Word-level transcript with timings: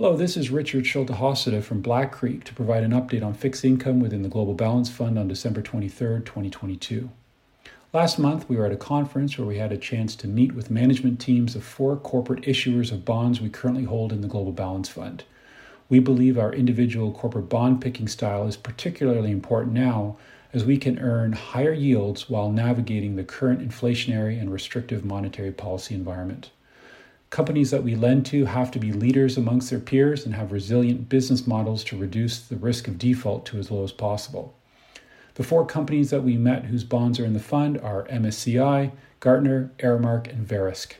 Hello, 0.00 0.16
this 0.16 0.36
is 0.36 0.48
Richard 0.48 0.86
Schulte 0.86 1.64
from 1.64 1.80
Black 1.80 2.12
Creek 2.12 2.44
to 2.44 2.54
provide 2.54 2.84
an 2.84 2.92
update 2.92 3.24
on 3.24 3.34
fixed 3.34 3.64
income 3.64 3.98
within 3.98 4.22
the 4.22 4.28
Global 4.28 4.54
Balance 4.54 4.88
Fund 4.88 5.18
on 5.18 5.26
December 5.26 5.60
23, 5.60 6.20
2022. 6.20 7.10
Last 7.92 8.16
month, 8.16 8.48
we 8.48 8.56
were 8.56 8.66
at 8.66 8.70
a 8.70 8.76
conference 8.76 9.36
where 9.36 9.46
we 9.48 9.58
had 9.58 9.72
a 9.72 9.76
chance 9.76 10.14
to 10.14 10.28
meet 10.28 10.54
with 10.54 10.70
management 10.70 11.18
teams 11.18 11.56
of 11.56 11.64
four 11.64 11.96
corporate 11.96 12.44
issuers 12.44 12.92
of 12.92 13.04
bonds 13.04 13.40
we 13.40 13.48
currently 13.48 13.82
hold 13.82 14.12
in 14.12 14.20
the 14.20 14.28
Global 14.28 14.52
Balance 14.52 14.88
Fund. 14.88 15.24
We 15.88 15.98
believe 15.98 16.38
our 16.38 16.54
individual 16.54 17.10
corporate 17.10 17.48
bond 17.48 17.80
picking 17.80 18.06
style 18.06 18.46
is 18.46 18.56
particularly 18.56 19.32
important 19.32 19.74
now 19.74 20.16
as 20.52 20.64
we 20.64 20.78
can 20.78 21.00
earn 21.00 21.32
higher 21.32 21.72
yields 21.72 22.30
while 22.30 22.52
navigating 22.52 23.16
the 23.16 23.24
current 23.24 23.68
inflationary 23.68 24.40
and 24.40 24.52
restrictive 24.52 25.04
monetary 25.04 25.50
policy 25.50 25.96
environment. 25.96 26.50
Companies 27.30 27.70
that 27.70 27.84
we 27.84 27.94
lend 27.94 28.24
to 28.26 28.46
have 28.46 28.70
to 28.70 28.78
be 28.78 28.90
leaders 28.90 29.36
amongst 29.36 29.68
their 29.68 29.78
peers 29.78 30.24
and 30.24 30.34
have 30.34 30.50
resilient 30.50 31.10
business 31.10 31.46
models 31.46 31.84
to 31.84 31.98
reduce 31.98 32.40
the 32.40 32.56
risk 32.56 32.88
of 32.88 32.98
default 32.98 33.44
to 33.46 33.58
as 33.58 33.70
low 33.70 33.84
as 33.84 33.92
possible. 33.92 34.54
The 35.34 35.44
four 35.44 35.66
companies 35.66 36.08
that 36.10 36.24
we 36.24 36.36
met 36.38 36.64
whose 36.64 36.84
bonds 36.84 37.20
are 37.20 37.26
in 37.26 37.34
the 37.34 37.38
fund 37.38 37.78
are 37.78 38.08
MSCI, 38.08 38.92
Gartner, 39.20 39.70
Aramark, 39.78 40.26
and 40.28 40.48
Verisk. 40.48 40.94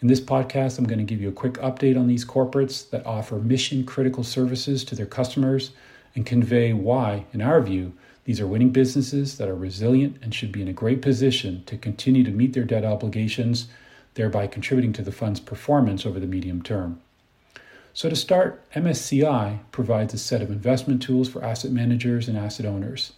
In 0.00 0.08
this 0.08 0.20
podcast, 0.20 0.78
I'm 0.78 0.84
going 0.84 0.98
to 0.98 1.04
give 1.04 1.22
you 1.22 1.30
a 1.30 1.32
quick 1.32 1.54
update 1.54 1.98
on 1.98 2.06
these 2.06 2.24
corporates 2.24 2.88
that 2.90 3.06
offer 3.06 3.36
mission 3.36 3.84
critical 3.84 4.24
services 4.24 4.84
to 4.84 4.94
their 4.94 5.06
customers 5.06 5.70
and 6.14 6.26
convey 6.26 6.74
why, 6.74 7.24
in 7.32 7.40
our 7.40 7.62
view, 7.62 7.94
these 8.24 8.40
are 8.40 8.46
winning 8.46 8.70
businesses 8.70 9.38
that 9.38 9.48
are 9.48 9.56
resilient 9.56 10.18
and 10.22 10.34
should 10.34 10.52
be 10.52 10.62
in 10.62 10.68
a 10.68 10.72
great 10.72 11.00
position 11.00 11.64
to 11.64 11.78
continue 11.78 12.22
to 12.24 12.30
meet 12.30 12.52
their 12.52 12.64
debt 12.64 12.84
obligations 12.84 13.68
thereby 14.14 14.46
contributing 14.46 14.92
to 14.94 15.02
the 15.02 15.12
fund's 15.12 15.40
performance 15.40 16.04
over 16.04 16.20
the 16.20 16.26
medium 16.26 16.62
term. 16.62 17.00
So, 17.94 18.08
to 18.08 18.16
start, 18.16 18.62
MSCI 18.72 19.58
provides 19.70 20.14
a 20.14 20.18
set 20.18 20.40
of 20.40 20.50
investment 20.50 21.02
tools 21.02 21.28
for 21.28 21.44
asset 21.44 21.70
managers 21.70 22.26
and 22.26 22.38
asset 22.38 22.64
owners. 22.64 23.12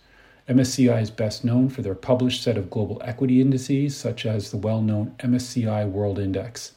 MSCI 0.48 1.00
is 1.00 1.10
best 1.10 1.44
known 1.44 1.68
for 1.68 1.80
their 1.80 1.94
published 1.94 2.42
set 2.42 2.58
of 2.58 2.70
global 2.70 3.00
equity 3.05 3.41
indices, 3.41 3.96
such 3.96 4.27
as 4.27 4.50
the 4.50 4.56
well 4.56 4.83
known 4.83 5.14
MSCI 5.18 5.88
World 5.88 6.18
Index. 6.18 6.72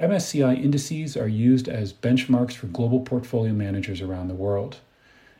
MSCI 0.00 0.62
indices 0.62 1.16
are 1.16 1.28
used 1.28 1.68
as 1.68 1.92
benchmarks 1.92 2.54
for 2.54 2.66
global 2.68 3.00
portfolio 3.00 3.52
managers 3.52 4.00
around 4.00 4.28
the 4.28 4.34
world. 4.34 4.78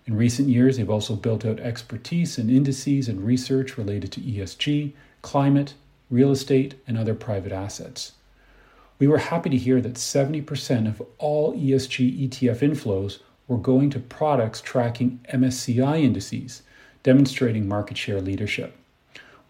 In 0.04 0.16
recent 0.16 0.48
years, 0.48 0.76
they've 0.76 0.90
also 0.90 1.16
built 1.16 1.44
out 1.44 1.60
expertise 1.60 2.38
in 2.38 2.50
indices 2.50 3.08
and 3.08 3.22
research 3.22 3.76
related 3.76 4.12
to 4.12 4.20
ESG, 4.20 4.92
climate, 5.22 5.74
real 6.10 6.30
estate, 6.30 6.74
and 6.86 6.96
other 6.96 7.14
private 7.14 7.52
assets. 7.52 8.12
We 8.98 9.06
were 9.06 9.18
happy 9.18 9.50
to 9.50 9.56
hear 9.56 9.80
that 9.80 9.94
70% 9.94 10.88
of 10.88 11.02
all 11.18 11.54
ESG 11.54 12.28
ETF 12.28 12.58
inflows 12.60 13.18
were 13.46 13.58
going 13.58 13.90
to 13.90 14.00
products 14.00 14.60
tracking 14.60 15.20
MSCI 15.32 16.02
indices, 16.02 16.62
demonstrating 17.02 17.68
market 17.68 17.96
share 17.96 18.20
leadership. 18.20 18.76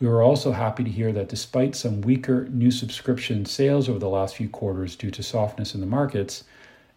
We 0.00 0.06
were 0.06 0.22
also 0.22 0.52
happy 0.52 0.84
to 0.84 0.90
hear 0.90 1.12
that 1.12 1.28
despite 1.28 1.74
some 1.74 2.02
weaker 2.02 2.46
new 2.50 2.70
subscription 2.70 3.44
sales 3.44 3.88
over 3.88 3.98
the 3.98 4.08
last 4.08 4.36
few 4.36 4.48
quarters 4.48 4.94
due 4.94 5.10
to 5.10 5.22
softness 5.22 5.74
in 5.74 5.80
the 5.80 5.86
markets, 5.86 6.44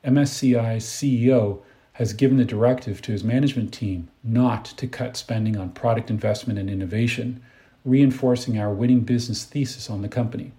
MSCI's 0.06 0.86
CEO 0.86 1.62
has 1.94 2.14
given 2.14 2.38
the 2.38 2.46
directive 2.46 3.02
to 3.02 3.12
his 3.12 3.24
management 3.24 3.74
team 3.74 4.10
not 4.24 4.66
to 4.66 4.88
cut 4.88 5.18
spending 5.18 5.58
on 5.58 5.72
product 5.72 6.10
investment 6.10 6.60
and 6.60 6.70
innovation, 6.70 7.42
reinforcing 7.84 8.60
our 8.60 8.74
winning 8.74 9.02
business 9.02 9.44
thesis 9.44 9.90
on 9.90 10.02
the 10.02 10.10
company. 10.10 10.52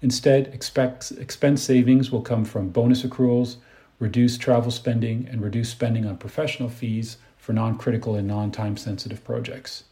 Instead, 0.00 0.46
expense 0.48 1.62
savings 1.62 2.10
will 2.10 2.22
come 2.22 2.44
from 2.44 2.68
bonus 2.68 3.02
accruals, 3.02 3.56
reduced 3.98 4.40
travel 4.40 4.70
spending, 4.70 5.26
and 5.30 5.42
reduced 5.42 5.72
spending 5.72 6.06
on 6.06 6.16
professional 6.16 6.68
fees 6.68 7.16
for 7.36 7.52
non 7.52 7.76
critical 7.76 8.14
and 8.14 8.28
non 8.28 8.50
time 8.50 8.76
sensitive 8.76 9.24
projects. 9.24 9.84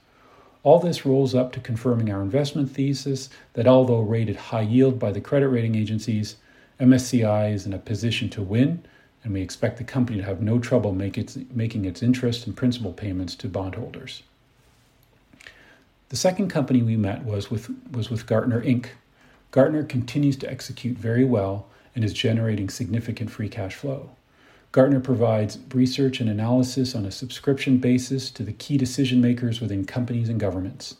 All 0.63 0.81
this 0.81 1.07
rolls 1.07 1.35
up 1.35 1.53
to 1.53 1.61
confirming 1.61 2.11
our 2.11 2.21
investment 2.21 2.71
thesis 2.71 3.31
that 3.53 3.69
although 3.69 4.01
rated 4.01 4.37
high 4.37 4.63
yield 4.63 4.99
by 4.99 5.13
the 5.13 5.21
credit 5.21 5.49
rating 5.49 5.77
agencies, 5.77 6.37
MSCI 6.81 7.53
is 7.53 7.67
in 7.67 7.73
a 7.73 7.79
position 7.79 8.29
to 8.31 8.43
win, 8.43 8.85
and 9.25 9.33
we 9.33 9.43
expect 9.43 9.79
the 9.79 9.85
company 9.85 10.19
to 10.19 10.25
have 10.25 10.43
no 10.43 10.59
trouble 10.59 10.93
make 10.93 11.17
its, 11.17 11.39
making 11.53 11.85
its 11.85 12.03
interest 12.03 12.47
and 12.47 12.57
principal 12.57 12.93
payments 12.93 13.35
to 13.37 13.49
bondholders. 13.49 14.23
The 16.09 16.17
second 16.17 16.49
company 16.49 16.83
we 16.83 16.97
met 16.97 17.25
was 17.25 17.51
with, 17.51 17.69
was 17.91 18.11
with 18.11 18.27
Gartner 18.27 18.63
Inc. 18.63 18.91
Gartner 19.51 19.83
continues 19.83 20.37
to 20.37 20.51
execute 20.51 20.97
very 20.97 21.25
well 21.25 21.67
and 21.97 22.05
is 22.05 22.13
generating 22.13 22.69
significant 22.69 23.29
free 23.29 23.49
cash 23.49 23.75
flow. 23.75 24.11
Gartner 24.71 25.01
provides 25.01 25.59
research 25.75 26.21
and 26.21 26.31
analysis 26.31 26.95
on 26.95 27.07
a 27.07 27.11
subscription 27.11 27.79
basis 27.79 28.31
to 28.31 28.45
the 28.45 28.53
key 28.53 28.77
decision 28.77 29.21
makers 29.21 29.61
within 29.61 29.85
companies 29.85 30.29
and 30.29 30.39
governments. 30.39 30.97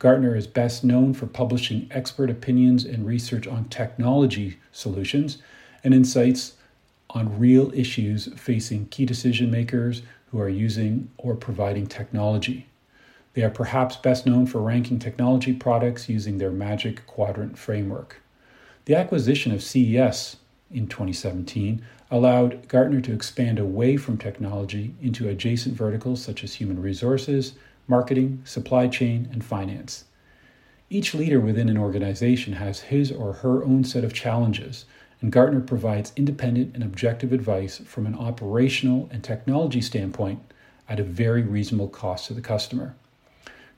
Gartner 0.00 0.34
is 0.34 0.46
best 0.48 0.82
known 0.82 1.14
for 1.14 1.26
publishing 1.26 1.86
expert 1.92 2.28
opinions 2.28 2.84
and 2.84 3.06
research 3.06 3.46
on 3.46 3.68
technology 3.68 4.58
solutions 4.72 5.38
and 5.84 5.94
insights 5.94 6.54
on 7.10 7.38
real 7.38 7.72
issues 7.74 8.28
facing 8.34 8.86
key 8.86 9.04
decision 9.04 9.52
makers 9.52 10.02
who 10.32 10.40
are 10.40 10.48
using 10.48 11.10
or 11.16 11.36
providing 11.36 11.86
technology. 11.86 12.66
They 13.34 13.42
are 13.42 13.50
perhaps 13.50 13.96
best 13.96 14.26
known 14.26 14.46
for 14.46 14.60
ranking 14.60 14.98
technology 14.98 15.52
products 15.52 16.08
using 16.08 16.38
their 16.38 16.50
Magic 16.50 17.06
Quadrant 17.06 17.56
framework. 17.56 18.20
The 18.86 18.96
acquisition 18.96 19.52
of 19.52 19.60
CEB 19.60 20.36
in 20.70 20.88
2017 20.88 21.82
allowed 22.10 22.68
Gartner 22.68 23.00
to 23.02 23.12
expand 23.12 23.58
away 23.58 23.96
from 23.96 24.18
technology 24.18 24.94
into 25.00 25.28
adjacent 25.28 25.76
verticals 25.76 26.22
such 26.22 26.42
as 26.42 26.54
human 26.54 26.80
resources, 26.80 27.54
marketing, 27.86 28.40
supply 28.44 28.88
chain, 28.88 29.28
and 29.30 29.44
finance. 29.44 30.04
Each 30.90 31.14
leader 31.14 31.38
within 31.38 31.68
an 31.68 31.76
organization 31.76 32.54
has 32.54 32.80
his 32.80 33.12
or 33.12 33.34
her 33.34 33.62
own 33.62 33.84
set 33.84 34.04
of 34.04 34.14
challenges, 34.14 34.86
and 35.20 35.30
Gartner 35.30 35.60
provides 35.60 36.12
independent 36.16 36.74
and 36.74 36.82
objective 36.82 37.32
advice 37.32 37.78
from 37.78 38.06
an 38.06 38.14
operational 38.14 39.08
and 39.12 39.22
technology 39.22 39.82
standpoint 39.82 40.40
at 40.88 40.98
a 40.98 41.04
very 41.04 41.42
reasonable 41.42 41.88
cost 41.88 42.26
to 42.26 42.34
the 42.34 42.40
customer. 42.40 42.94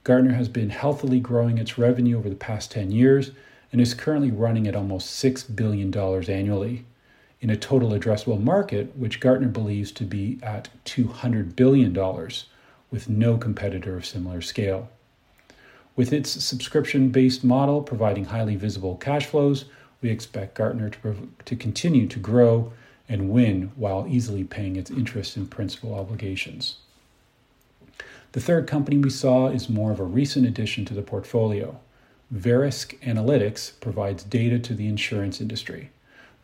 Gartner 0.02 0.32
has 0.32 0.48
been 0.48 0.70
healthily 0.70 1.20
growing 1.20 1.58
its 1.58 1.76
revenue 1.76 2.16
over 2.16 2.28
the 2.28 2.34
past 2.34 2.70
10 2.70 2.90
years 2.90 3.32
and 3.70 3.80
is 3.80 3.94
currently 3.94 4.30
running 4.30 4.66
at 4.66 4.74
almost 4.74 5.22
$6 5.22 5.54
billion 5.54 5.94
annually 5.94 6.84
in 7.40 7.50
a 7.50 7.56
total 7.56 7.90
addressable 7.90 8.42
market, 8.42 8.96
which 8.96 9.20
Gartner 9.20 9.48
believes 9.48 9.92
to 9.92 10.04
be 10.04 10.38
at 10.42 10.68
$200 10.84 11.56
billion, 11.56 11.94
with 12.90 13.08
no 13.08 13.38
competitor 13.38 13.96
of 13.96 14.06
similar 14.06 14.40
scale. 14.40 14.90
With 15.96 16.12
its 16.12 16.30
subscription 16.42 17.10
based 17.10 17.44
model 17.44 17.82
providing 17.82 18.26
highly 18.26 18.56
visible 18.56 18.96
cash 18.96 19.26
flows, 19.26 19.66
we 20.00 20.08
expect 20.10 20.54
Gartner 20.54 20.90
to, 20.90 21.30
to 21.44 21.56
continue 21.56 22.06
to 22.06 22.18
grow 22.18 22.72
and 23.08 23.30
win 23.30 23.72
while 23.74 24.06
easily 24.08 24.44
paying 24.44 24.76
its 24.76 24.90
interest 24.90 25.36
and 25.36 25.50
principal 25.50 25.94
obligations. 25.94 26.76
The 28.32 28.40
third 28.40 28.68
company 28.68 28.96
we 28.96 29.10
saw 29.10 29.48
is 29.48 29.68
more 29.68 29.90
of 29.90 29.98
a 29.98 30.04
recent 30.04 30.46
addition 30.46 30.84
to 30.84 30.94
the 30.94 31.02
portfolio. 31.02 31.80
Verisk 32.32 32.96
Analytics 33.00 33.80
provides 33.80 34.22
data 34.22 34.60
to 34.60 34.74
the 34.74 34.86
insurance 34.86 35.40
industry. 35.40 35.90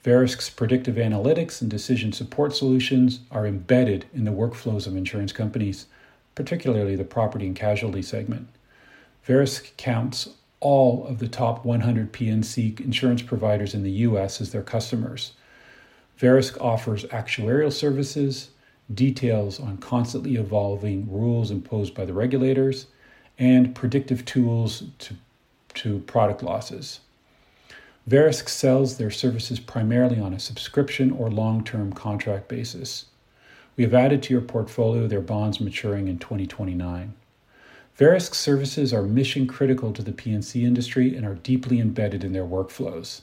Verisk's 0.04 0.50
predictive 0.50 0.96
analytics 0.96 1.60
and 1.60 1.70
decision 1.70 2.12
support 2.12 2.56
solutions 2.56 3.20
are 3.30 3.46
embedded 3.46 4.06
in 4.12 4.24
the 4.24 4.32
workflows 4.32 4.88
of 4.88 4.96
insurance 4.96 5.32
companies, 5.32 5.86
particularly 6.34 6.96
the 6.96 7.04
property 7.04 7.46
and 7.46 7.54
casualty 7.54 8.02
segment. 8.02 8.48
Verisk 9.26 9.76
counts 9.76 10.30
all 10.58 11.06
of 11.06 11.20
the 11.20 11.28
top 11.28 11.64
100 11.64 12.12
P&C 12.12 12.74
insurance 12.80 13.22
providers 13.22 13.74
in 13.74 13.84
the 13.84 13.90
US 13.90 14.40
as 14.40 14.50
their 14.50 14.62
customers. 14.62 15.34
Verisk 16.18 16.60
offers 16.60 17.04
actuarial 17.06 17.72
services, 17.72 18.50
details 18.92 19.58
on 19.58 19.78
constantly 19.78 20.36
evolving 20.36 21.10
rules 21.10 21.50
imposed 21.50 21.94
by 21.94 22.04
the 22.04 22.12
regulators, 22.12 22.86
and 23.38 23.74
predictive 23.74 24.24
tools 24.24 24.84
to, 24.98 25.14
to 25.74 25.98
product 26.00 26.42
losses. 26.42 27.00
Verisk 28.08 28.48
sells 28.48 28.96
their 28.96 29.10
services 29.10 29.58
primarily 29.58 30.20
on 30.20 30.32
a 30.32 30.38
subscription 30.38 31.10
or 31.10 31.30
long 31.30 31.64
term 31.64 31.92
contract 31.92 32.48
basis. 32.48 33.06
We 33.76 33.84
have 33.84 33.94
added 33.94 34.22
to 34.24 34.32
your 34.32 34.42
portfolio 34.42 35.06
their 35.06 35.20
bonds 35.20 35.60
maturing 35.60 36.08
in 36.08 36.18
2029. 36.18 37.14
Verisk 37.98 38.34
services 38.34 38.92
are 38.92 39.02
mission 39.02 39.46
critical 39.46 39.92
to 39.92 40.02
the 40.02 40.12
P&C 40.12 40.64
industry 40.64 41.16
and 41.16 41.26
are 41.26 41.34
deeply 41.34 41.80
embedded 41.80 42.22
in 42.24 42.32
their 42.32 42.44
workflows. 42.44 43.22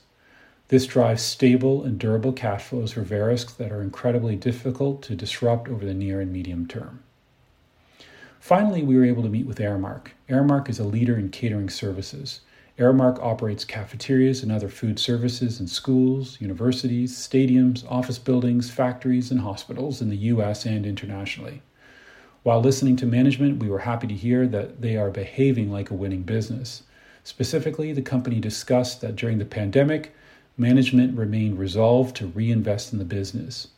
This 0.74 0.88
drives 0.88 1.22
stable 1.22 1.84
and 1.84 2.00
durable 2.00 2.34
cash 2.34 2.64
flows 2.64 2.94
for 2.94 3.04
Verisk 3.04 3.58
that 3.58 3.72
are 3.72 3.84
incredibly 3.84 4.36
difficult 4.36 5.04
to 5.04 5.16
disrupt 5.16 5.70
over 5.70 5.86
the 5.86 5.94
near 5.94 6.20
and 6.20 6.34
medium 6.34 6.66
term. 6.66 7.04
Finally, 8.40 8.82
we 8.82 8.96
were 8.96 9.06
able 9.06 9.22
to 9.22 9.30
meet 9.30 9.46
with 9.46 9.60
Aramark. 9.60 10.08
Aramark 10.28 10.70
is 10.70 10.80
a 10.80 10.84
leader 10.84 11.16
in 11.16 11.30
catering 11.30 11.70
services. 11.70 12.42
Aramark 12.80 13.22
operates 13.22 13.66
cafeterias 13.66 14.42
and 14.42 14.52
other 14.52 14.68
food 14.68 14.98
services 14.98 15.60
in 15.60 15.68
schools, 15.68 16.42
universities, 16.42 17.16
stadiums, 17.16 17.86
office 17.88 18.18
buildings, 18.18 18.72
factories, 18.72 19.30
and 19.30 19.42
hospitals 19.42 20.02
in 20.02 20.10
the 20.10 20.26
US 20.34 20.66
and 20.66 20.88
internationally. 20.88 21.62
While 22.42 22.62
listening 22.62 22.96
to 22.96 23.06
management, 23.06 23.60
we 23.60 23.70
were 23.70 23.86
happy 23.86 24.08
to 24.08 24.16
hear 24.16 24.48
that 24.48 24.82
they 24.82 24.98
are 24.98 25.12
behaving 25.12 25.72
like 25.72 25.92
a 25.92 25.94
winning 25.94 26.24
business. 26.24 26.82
Specifically, 27.24 27.94
the 27.94 28.02
company 28.02 28.40
discussed 28.40 29.02
that 29.02 29.16
during 29.16 29.38
the 29.38 29.46
pandemic, 29.46 30.16
management 30.58 31.18
remained 31.18 31.58
resolved 31.58 32.16
to 32.16 32.28
reinvest 32.28 32.94
in 32.94 33.00
the 33.00 33.06
business. 33.06 33.70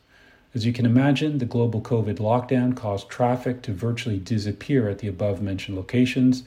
As 0.53 0.65
you 0.65 0.73
can 0.73 0.85
imagine, 0.85 1.37
the 1.37 1.45
global 1.45 1.81
COVID 1.81 2.17
lockdown 2.17 2.75
caused 2.75 3.09
traffic 3.09 3.61
to 3.63 3.73
virtually 3.73 4.19
disappear 4.19 4.89
at 4.89 4.99
the 4.99 5.07
above 5.07 5.41
mentioned 5.41 5.77
locations, 5.77 6.43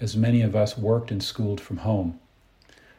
as 0.00 0.16
many 0.16 0.42
of 0.42 0.56
us 0.56 0.78
worked 0.78 1.10
and 1.10 1.22
schooled 1.22 1.60
from 1.60 1.78
home. 1.78 2.18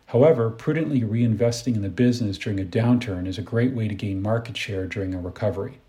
However, 0.08 0.50
prudently 0.50 1.02
reinvesting 1.02 1.76
in 1.76 1.82
the 1.82 1.90
business 1.90 2.38
during 2.38 2.60
a 2.60 2.66
downturn 2.66 3.28
is 3.28 3.38
a 3.38 3.42
great 3.42 3.74
way 3.74 3.88
to 3.88 3.96
gain 3.96 4.22
market 4.22 4.56
share 4.56 4.86
during 4.86 5.14
a 5.14 5.20
recovery. 5.20 5.80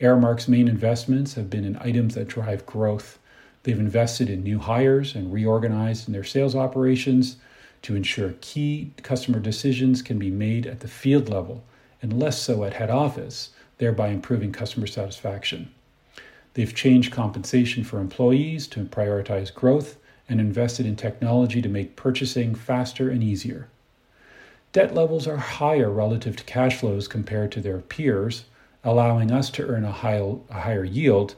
Aramark's 0.00 0.48
main 0.48 0.66
investments 0.66 1.34
have 1.34 1.50
been 1.50 1.64
in 1.64 1.76
items 1.76 2.14
that 2.14 2.28
drive 2.28 2.64
growth. 2.64 3.18
They've 3.64 3.78
invested 3.78 4.30
in 4.30 4.42
new 4.42 4.58
hires 4.58 5.14
and 5.14 5.32
reorganized 5.32 6.08
in 6.08 6.14
their 6.14 6.24
sales 6.24 6.54
operations 6.56 7.36
to 7.82 7.96
ensure 7.96 8.34
key 8.40 8.92
customer 9.02 9.38
decisions 9.38 10.02
can 10.02 10.18
be 10.18 10.30
made 10.30 10.66
at 10.66 10.80
the 10.80 10.88
field 10.88 11.28
level 11.28 11.64
and 12.02 12.18
less 12.18 12.40
so 12.40 12.64
at 12.64 12.74
head 12.74 12.90
office, 12.90 13.50
thereby 13.78 14.08
improving 14.08 14.52
customer 14.52 14.86
satisfaction. 14.86 15.72
They've 16.54 16.74
changed 16.74 17.12
compensation 17.12 17.84
for 17.84 18.00
employees 18.00 18.66
to 18.68 18.84
prioritize 18.84 19.54
growth 19.54 19.96
and 20.28 20.40
invested 20.40 20.86
in 20.86 20.96
technology 20.96 21.62
to 21.62 21.68
make 21.68 21.96
purchasing 21.96 22.54
faster 22.54 23.08
and 23.08 23.22
easier. 23.22 23.68
Debt 24.72 24.94
levels 24.94 25.26
are 25.26 25.36
higher 25.36 25.90
relative 25.90 26.36
to 26.36 26.44
cash 26.44 26.76
flows 26.76 27.08
compared 27.08 27.50
to 27.52 27.60
their 27.60 27.78
peers, 27.78 28.44
allowing 28.84 29.32
us 29.32 29.50
to 29.50 29.66
earn 29.66 29.84
a, 29.84 29.90
high, 29.90 30.22
a 30.48 30.60
higher 30.60 30.84
yield, 30.84 31.34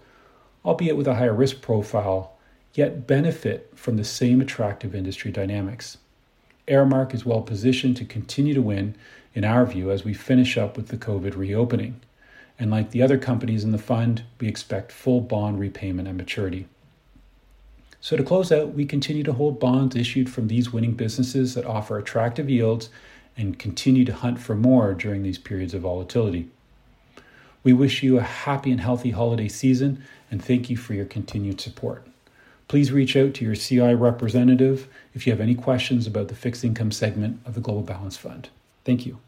albeit 0.65 0.97
with 0.97 1.09
a 1.09 1.15
higher 1.15 1.33
risk 1.33 1.63
profile, 1.63 2.37
yet 2.75 3.07
benefit 3.07 3.71
from 3.75 3.97
the 3.97 4.05
same 4.05 4.41
attractive 4.41 4.95
industry 4.95 5.31
dynamics. 5.31 5.99
Aramark 6.69 7.15
is 7.15 7.27
well 7.27 7.43
positioned 7.43 7.97
to 7.97 8.05
continue 8.05 8.55
to 8.55 8.63
win, 8.63 8.95
in 9.35 9.45
our 9.45 9.67
view, 9.67 9.91
as 9.91 10.05
we 10.05 10.15
finish 10.15 10.57
up 10.57 10.77
with 10.77 10.89
the 10.89 10.97
COVID 10.97 11.37
reopening. 11.37 12.01
And 12.59 12.71
like 12.71 12.91
the 12.91 13.03
other 13.03 13.19
companies 13.19 13.65
in 13.65 13.73
the 13.73 13.79
fund, 13.79 14.23
we 14.39 14.47
expect 14.47 14.93
full 14.93 15.21
bond 15.21 15.59
repayment 15.59 16.07
at 16.07 16.15
maturity. 16.15 16.69
So, 18.01 18.17
to 18.17 18.23
close 18.23 18.51
out, 18.51 18.75
we 18.75 18.85
continue 18.85 19.23
to 19.23 19.33
hold 19.33 19.61
bonds 19.61 19.97
issued 19.97 20.29
from 20.29 20.49
these 20.49 20.73
winning 20.73 20.95
businesses 20.95 21.55
that 21.55 21.65
offer 21.65 21.99
attractive 21.99 22.51
yields 22.51 22.91
and 23.37 23.59
continue 23.59 24.05
to 24.05 24.13
hunt 24.13 24.39
for 24.39 24.55
more 24.55 24.93
during 24.93 25.23
these 25.23 25.39
periods 25.39 25.73
of 25.73 25.83
volatility. 25.83 26.49
We 27.65 27.73
wish 27.73 28.03
you 28.03 28.19
a 28.19 28.23
happy 28.23 28.71
and 28.71 28.81
healthy 28.81 29.11
holiday 29.11 29.49
season 29.49 30.03
and 30.31 30.45
thank 30.45 30.69
you 30.69 30.77
for 30.77 30.95
your 30.95 31.05
continued 31.05 31.61
support. 31.61 32.07
Please 32.73 32.91
reach 32.91 33.17
out 33.17 33.35
to 33.35 33.45
your 33.45 33.55
CI 33.55 33.95
representative 33.95 34.89
if 35.13 35.27
you 35.27 35.33
have 35.35 35.43
any 35.43 35.55
questions 35.55 36.07
about 36.07 36.29
the 36.29 36.35
fixed 36.35 36.65
income 36.65 36.91
segment 36.91 37.39
of 37.45 37.53
the 37.53 37.61
Global 37.61 37.83
Balance 37.83 38.17
Fund. 38.17 38.49
Thank 38.83 39.05
you. 39.05 39.19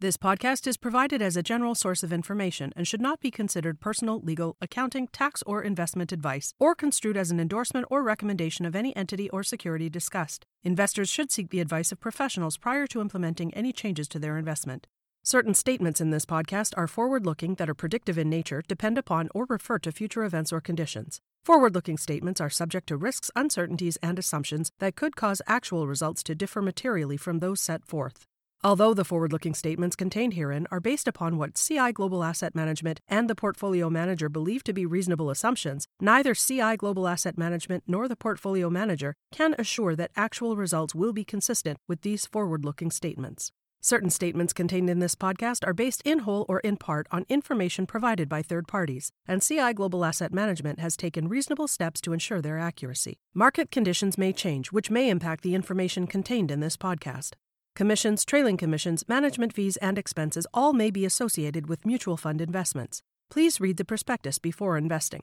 This 0.00 0.16
podcast 0.16 0.66
is 0.66 0.78
provided 0.78 1.20
as 1.20 1.36
a 1.36 1.42
general 1.42 1.74
source 1.74 2.02
of 2.02 2.10
information 2.10 2.72
and 2.74 2.88
should 2.88 3.02
not 3.02 3.20
be 3.20 3.30
considered 3.30 3.80
personal, 3.80 4.20
legal, 4.20 4.56
accounting, 4.62 5.08
tax, 5.08 5.42
or 5.46 5.62
investment 5.62 6.10
advice, 6.10 6.54
or 6.58 6.74
construed 6.74 7.18
as 7.18 7.30
an 7.30 7.38
endorsement 7.38 7.86
or 7.90 8.02
recommendation 8.02 8.64
of 8.64 8.74
any 8.74 8.96
entity 8.96 9.28
or 9.28 9.42
security 9.42 9.90
discussed. 9.90 10.46
Investors 10.64 11.10
should 11.10 11.30
seek 11.30 11.50
the 11.50 11.60
advice 11.60 11.92
of 11.92 12.00
professionals 12.00 12.56
prior 12.56 12.86
to 12.86 13.02
implementing 13.02 13.52
any 13.52 13.74
changes 13.74 14.08
to 14.08 14.18
their 14.18 14.38
investment. 14.38 14.86
Certain 15.22 15.52
statements 15.52 16.00
in 16.00 16.12
this 16.12 16.24
podcast 16.24 16.72
are 16.78 16.86
forward 16.86 17.26
looking 17.26 17.56
that 17.56 17.68
are 17.68 17.74
predictive 17.74 18.16
in 18.16 18.30
nature, 18.30 18.62
depend 18.66 18.96
upon, 18.96 19.28
or 19.34 19.44
refer 19.50 19.78
to 19.80 19.92
future 19.92 20.24
events 20.24 20.50
or 20.50 20.62
conditions. 20.62 21.20
Forward 21.42 21.74
looking 21.74 21.96
statements 21.96 22.38
are 22.40 22.50
subject 22.50 22.86
to 22.88 22.98
risks, 22.98 23.30
uncertainties, 23.34 23.96
and 24.02 24.18
assumptions 24.18 24.70
that 24.78 24.94
could 24.94 25.16
cause 25.16 25.40
actual 25.46 25.86
results 25.86 26.22
to 26.24 26.34
differ 26.34 26.60
materially 26.60 27.16
from 27.16 27.38
those 27.38 27.62
set 27.62 27.86
forth. 27.86 28.26
Although 28.62 28.92
the 28.92 29.06
forward 29.06 29.32
looking 29.32 29.54
statements 29.54 29.96
contained 29.96 30.34
herein 30.34 30.66
are 30.70 30.80
based 30.80 31.08
upon 31.08 31.38
what 31.38 31.54
CI 31.54 31.92
Global 31.92 32.22
Asset 32.22 32.54
Management 32.54 33.00
and 33.08 33.28
the 33.28 33.34
portfolio 33.34 33.88
manager 33.88 34.28
believe 34.28 34.62
to 34.64 34.74
be 34.74 34.84
reasonable 34.84 35.30
assumptions, 35.30 35.88
neither 35.98 36.34
CI 36.34 36.76
Global 36.76 37.08
Asset 37.08 37.38
Management 37.38 37.84
nor 37.86 38.06
the 38.06 38.16
portfolio 38.16 38.68
manager 38.68 39.14
can 39.32 39.54
assure 39.58 39.96
that 39.96 40.10
actual 40.16 40.56
results 40.56 40.94
will 40.94 41.14
be 41.14 41.24
consistent 41.24 41.78
with 41.88 42.02
these 42.02 42.26
forward 42.26 42.66
looking 42.66 42.90
statements. 42.90 43.50
Certain 43.82 44.10
statements 44.10 44.52
contained 44.52 44.90
in 44.90 44.98
this 44.98 45.14
podcast 45.14 45.66
are 45.66 45.72
based 45.72 46.02
in 46.04 46.20
whole 46.20 46.44
or 46.50 46.60
in 46.60 46.76
part 46.76 47.06
on 47.10 47.24
information 47.30 47.86
provided 47.86 48.28
by 48.28 48.42
third 48.42 48.68
parties, 48.68 49.10
and 49.26 49.40
CI 49.40 49.72
Global 49.72 50.04
Asset 50.04 50.34
Management 50.34 50.78
has 50.78 50.98
taken 50.98 51.28
reasonable 51.28 51.66
steps 51.66 52.02
to 52.02 52.12
ensure 52.12 52.42
their 52.42 52.58
accuracy. 52.58 53.16
Market 53.32 53.70
conditions 53.70 54.18
may 54.18 54.34
change, 54.34 54.70
which 54.70 54.90
may 54.90 55.08
impact 55.08 55.42
the 55.42 55.54
information 55.54 56.06
contained 56.06 56.50
in 56.50 56.60
this 56.60 56.76
podcast. 56.76 57.36
Commissions, 57.74 58.26
trailing 58.26 58.58
commissions, 58.58 59.02
management 59.08 59.54
fees, 59.54 59.78
and 59.78 59.96
expenses 59.96 60.46
all 60.52 60.74
may 60.74 60.90
be 60.90 61.06
associated 61.06 61.66
with 61.66 61.86
mutual 61.86 62.18
fund 62.18 62.42
investments. 62.42 63.00
Please 63.30 63.62
read 63.62 63.78
the 63.78 63.84
prospectus 63.86 64.38
before 64.38 64.76
investing. 64.76 65.22